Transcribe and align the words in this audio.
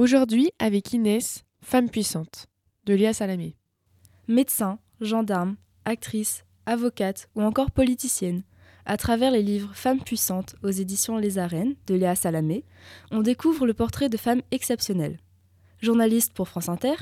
Aujourd'hui, 0.00 0.50
avec 0.58 0.94
Inès, 0.94 1.44
femme 1.60 1.90
puissante, 1.90 2.46
de 2.86 2.94
Léa 2.94 3.12
Salamé. 3.12 3.54
Médecin, 4.28 4.78
gendarme, 5.02 5.56
actrice, 5.84 6.46
avocate 6.64 7.28
ou 7.34 7.42
encore 7.42 7.70
politicienne, 7.70 8.42
à 8.86 8.96
travers 8.96 9.30
les 9.30 9.42
livres 9.42 9.74
Femmes 9.74 10.00
puissantes 10.02 10.56
aux 10.62 10.70
éditions 10.70 11.18
Les 11.18 11.36
Arènes 11.36 11.74
de 11.86 11.96
Léa 11.96 12.14
Salamé, 12.14 12.64
on 13.10 13.20
découvre 13.20 13.66
le 13.66 13.74
portrait 13.74 14.08
de 14.08 14.16
femmes 14.16 14.40
exceptionnelles. 14.52 15.18
Journaliste 15.82 16.32
pour 16.32 16.48
France 16.48 16.70
Inter, 16.70 16.94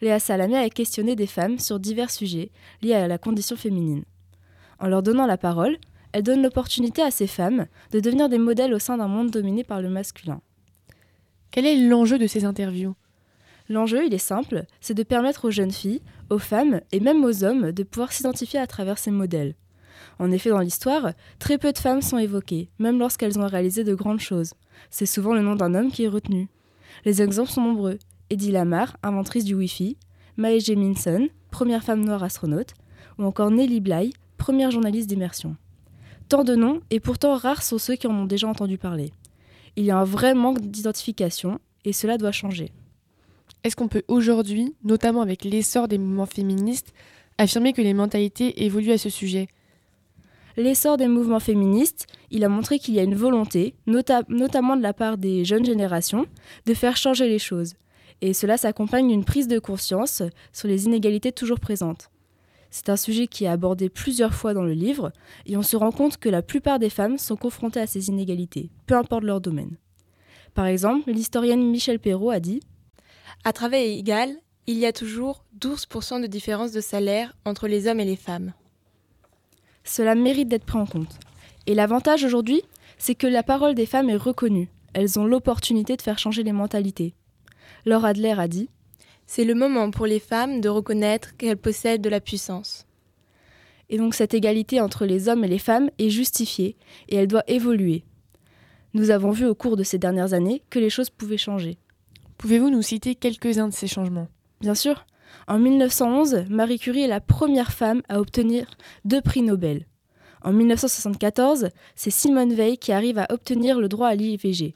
Léa 0.00 0.18
Salamé 0.18 0.56
a 0.56 0.70
questionné 0.70 1.14
des 1.14 1.26
femmes 1.26 1.58
sur 1.58 1.78
divers 1.78 2.10
sujets 2.10 2.52
liés 2.80 2.94
à 2.94 3.06
la 3.06 3.18
condition 3.18 3.56
féminine. 3.56 4.06
En 4.80 4.86
leur 4.86 5.02
donnant 5.02 5.26
la 5.26 5.36
parole, 5.36 5.76
elle 6.12 6.22
donne 6.22 6.42
l'opportunité 6.42 7.02
à 7.02 7.10
ces 7.10 7.26
femmes 7.26 7.66
de 7.90 8.00
devenir 8.00 8.30
des 8.30 8.38
modèles 8.38 8.72
au 8.72 8.78
sein 8.78 8.96
d'un 8.96 9.08
monde 9.08 9.30
dominé 9.30 9.62
par 9.62 9.82
le 9.82 9.90
masculin. 9.90 10.40
Quel 11.50 11.66
est 11.66 11.76
l'enjeu 11.88 12.18
de 12.18 12.26
ces 12.26 12.44
interviews? 12.44 12.94
L'enjeu, 13.68 14.06
il 14.06 14.14
est 14.14 14.18
simple, 14.18 14.64
c'est 14.80 14.94
de 14.94 15.02
permettre 15.02 15.46
aux 15.46 15.50
jeunes 15.50 15.72
filles, 15.72 16.02
aux 16.30 16.38
femmes 16.38 16.80
et 16.92 17.00
même 17.00 17.24
aux 17.24 17.44
hommes 17.44 17.72
de 17.72 17.82
pouvoir 17.82 18.12
s'identifier 18.12 18.60
à 18.60 18.66
travers 18.66 18.98
ces 18.98 19.10
modèles. 19.10 19.54
En 20.18 20.30
effet, 20.30 20.50
dans 20.50 20.60
l'histoire, 20.60 21.12
très 21.38 21.58
peu 21.58 21.72
de 21.72 21.78
femmes 21.78 22.02
sont 22.02 22.18
évoquées, 22.18 22.68
même 22.78 22.98
lorsqu'elles 22.98 23.38
ont 23.38 23.46
réalisé 23.46 23.84
de 23.84 23.94
grandes 23.94 24.20
choses. 24.20 24.54
C'est 24.90 25.06
souvent 25.06 25.34
le 25.34 25.42
nom 25.42 25.56
d'un 25.56 25.74
homme 25.74 25.90
qui 25.90 26.04
est 26.04 26.08
retenu. 26.08 26.48
Les 27.04 27.22
exemples 27.22 27.50
sont 27.50 27.62
nombreux. 27.62 27.98
Eddie 28.30 28.52
Lamar, 28.52 28.96
inventrice 29.02 29.44
du 29.44 29.54
Wi-Fi, 29.54 29.96
Mae 30.36 30.60
Jemison, 30.60 31.28
première 31.50 31.82
femme 31.82 32.04
noire 32.04 32.22
astronaute, 32.22 32.74
ou 33.18 33.24
encore 33.24 33.50
Nellie 33.50 33.80
Bly, 33.80 34.12
première 34.36 34.70
journaliste 34.70 35.08
d'immersion. 35.08 35.56
Tant 36.28 36.44
de 36.44 36.54
noms, 36.54 36.80
et 36.90 37.00
pourtant 37.00 37.36
rares 37.36 37.62
sont 37.62 37.78
ceux 37.78 37.94
qui 37.94 38.06
en 38.06 38.14
ont 38.14 38.26
déjà 38.26 38.48
entendu 38.48 38.78
parler. 38.78 39.12
Il 39.76 39.84
y 39.84 39.90
a 39.90 39.98
un 39.98 40.04
vrai 40.04 40.34
manque 40.34 40.60
d'identification, 40.60 41.60
et 41.84 41.92
cela 41.92 42.16
doit 42.16 42.32
changer. 42.32 42.72
Est-ce 43.62 43.76
qu'on 43.76 43.88
peut 43.88 44.04
aujourd'hui, 44.08 44.74
notamment 44.84 45.20
avec 45.20 45.44
l'essor 45.44 45.86
des 45.86 45.98
mouvements 45.98 46.26
féministes, 46.26 46.94
affirmer 47.36 47.72
que 47.72 47.82
les 47.82 47.94
mentalités 47.94 48.64
évoluent 48.64 48.92
à 48.92 48.98
ce 48.98 49.10
sujet? 49.10 49.48
L'essor 50.56 50.96
des 50.96 51.08
mouvements 51.08 51.40
féministes, 51.40 52.06
il 52.30 52.42
a 52.44 52.48
montré 52.48 52.78
qu'il 52.78 52.94
y 52.94 53.00
a 53.00 53.02
une 53.02 53.14
volonté, 53.14 53.74
notamment 53.86 54.76
de 54.76 54.82
la 54.82 54.94
part 54.94 55.18
des 55.18 55.44
jeunes 55.44 55.66
générations, 55.66 56.24
de 56.64 56.72
faire 56.72 56.96
changer 56.96 57.28
les 57.28 57.38
choses. 57.38 57.74
Et 58.22 58.32
cela 58.32 58.56
s'accompagne 58.56 59.08
d'une 59.08 59.26
prise 59.26 59.48
de 59.48 59.58
conscience 59.58 60.22
sur 60.52 60.68
les 60.68 60.86
inégalités 60.86 61.32
toujours 61.32 61.60
présentes. 61.60 62.08
C'est 62.70 62.88
un 62.88 62.96
sujet 62.96 63.26
qui 63.26 63.44
est 63.44 63.48
abordé 63.48 63.88
plusieurs 63.88 64.34
fois 64.34 64.54
dans 64.54 64.62
le 64.62 64.72
livre, 64.72 65.12
et 65.46 65.56
on 65.56 65.62
se 65.62 65.76
rend 65.76 65.92
compte 65.92 66.18
que 66.18 66.28
la 66.28 66.42
plupart 66.42 66.78
des 66.78 66.90
femmes 66.90 67.18
sont 67.18 67.36
confrontées 67.36 67.80
à 67.80 67.86
ces 67.86 68.08
inégalités, 68.08 68.70
peu 68.86 68.96
importe 68.96 69.24
leur 69.24 69.40
domaine. 69.40 69.76
Par 70.54 70.66
exemple, 70.66 71.10
l'historienne 71.10 71.70
Michel 71.70 71.98
Perrault 71.98 72.30
a 72.30 72.40
dit 72.40 72.60
À 73.44 73.52
travail 73.52 73.98
égal, 73.98 74.30
il 74.66 74.78
y 74.78 74.86
a 74.86 74.92
toujours 74.92 75.44
12% 75.60 76.20
de 76.20 76.26
différence 76.26 76.72
de 76.72 76.80
salaire 76.80 77.36
entre 77.44 77.68
les 77.68 77.86
hommes 77.86 78.00
et 78.00 78.04
les 78.04 78.16
femmes. 78.16 78.52
Cela 79.84 80.14
mérite 80.14 80.48
d'être 80.48 80.64
pris 80.64 80.78
en 80.78 80.86
compte. 80.86 81.18
Et 81.66 81.74
l'avantage 81.74 82.24
aujourd'hui, 82.24 82.62
c'est 82.98 83.14
que 83.14 83.26
la 83.26 83.42
parole 83.42 83.74
des 83.74 83.86
femmes 83.86 84.10
est 84.10 84.16
reconnue. 84.16 84.70
Elles 84.94 85.18
ont 85.18 85.26
l'opportunité 85.26 85.96
de 85.96 86.02
faire 86.02 86.18
changer 86.18 86.42
les 86.42 86.52
mentalités. 86.52 87.14
Laura 87.84 88.08
Adler 88.08 88.34
a 88.38 88.48
dit 88.48 88.68
C'est 89.26 89.44
le 89.44 89.54
moment 89.54 89.90
pour 89.90 90.06
les 90.06 90.20
femmes 90.20 90.60
de 90.60 90.68
reconnaître 90.68 91.36
qu'elles 91.36 91.56
possèdent 91.56 92.02
de 92.02 92.08
la 92.08 92.20
puissance. 92.20 92.86
Et 93.88 93.98
donc 93.98 94.14
cette 94.14 94.34
égalité 94.34 94.80
entre 94.80 95.04
les 95.04 95.28
hommes 95.28 95.44
et 95.44 95.48
les 95.48 95.58
femmes 95.58 95.90
est 95.98 96.10
justifiée 96.10 96.76
et 97.08 97.16
elle 97.16 97.28
doit 97.28 97.44
évoluer. 97.48 98.04
Nous 98.94 99.10
avons 99.10 99.30
vu 99.30 99.46
au 99.46 99.54
cours 99.54 99.76
de 99.76 99.82
ces 99.82 99.98
dernières 99.98 100.32
années 100.32 100.62
que 100.70 100.78
les 100.78 100.90
choses 100.90 101.10
pouvaient 101.10 101.36
changer. 101.36 101.78
Pouvez-vous 102.38 102.70
nous 102.70 102.82
citer 102.82 103.14
quelques-uns 103.14 103.68
de 103.68 103.74
ces 103.74 103.88
changements? 103.88 104.28
Bien 104.60 104.74
sûr. 104.74 105.06
En 105.48 105.58
1911, 105.58 106.46
Marie 106.48 106.78
Curie 106.78 107.02
est 107.02 107.08
la 107.08 107.20
première 107.20 107.72
femme 107.72 108.02
à 108.08 108.20
obtenir 108.20 108.66
deux 109.04 109.20
prix 109.20 109.42
Nobel. 109.42 109.86
En 110.42 110.52
1974, 110.52 111.68
c'est 111.94 112.10
Simone 112.10 112.54
Veil 112.54 112.78
qui 112.78 112.92
arrive 112.92 113.18
à 113.18 113.26
obtenir 113.30 113.80
le 113.80 113.88
droit 113.88 114.08
à 114.08 114.14
l'IVG. 114.14 114.74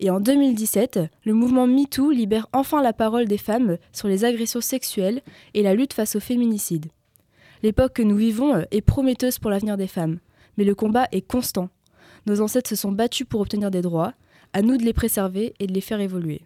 Et 0.00 0.10
en 0.10 0.20
2017, 0.20 1.00
le 1.24 1.34
mouvement 1.34 1.66
MeToo 1.66 2.10
libère 2.10 2.46
enfin 2.52 2.82
la 2.82 2.92
parole 2.92 3.26
des 3.26 3.38
femmes 3.38 3.78
sur 3.92 4.06
les 4.06 4.24
agressions 4.24 4.60
sexuelles 4.60 5.22
et 5.54 5.62
la 5.62 5.74
lutte 5.74 5.92
face 5.92 6.14
au 6.14 6.20
féminicide. 6.20 6.86
L'époque 7.62 7.94
que 7.94 8.02
nous 8.02 8.16
vivons 8.16 8.64
est 8.70 8.80
prometteuse 8.80 9.38
pour 9.38 9.50
l'avenir 9.50 9.76
des 9.76 9.88
femmes, 9.88 10.18
mais 10.56 10.64
le 10.64 10.76
combat 10.76 11.08
est 11.10 11.26
constant. 11.26 11.68
Nos 12.26 12.40
ancêtres 12.40 12.70
se 12.70 12.76
sont 12.76 12.92
battus 12.92 13.26
pour 13.28 13.40
obtenir 13.40 13.70
des 13.70 13.82
droits, 13.82 14.14
à 14.52 14.62
nous 14.62 14.76
de 14.76 14.84
les 14.84 14.92
préserver 14.92 15.54
et 15.58 15.66
de 15.66 15.72
les 15.72 15.80
faire 15.80 16.00
évoluer. 16.00 16.42